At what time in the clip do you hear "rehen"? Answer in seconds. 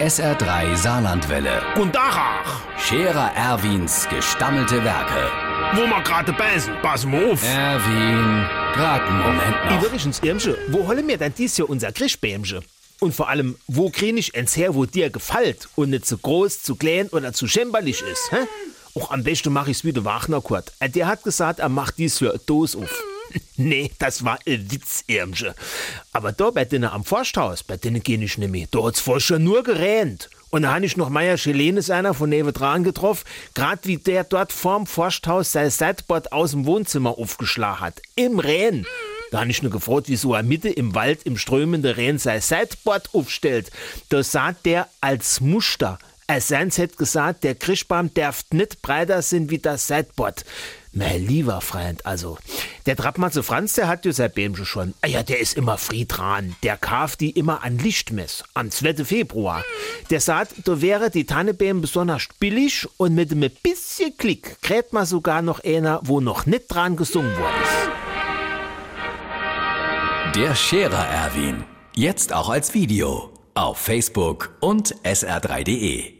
38.38-38.86, 41.92-42.18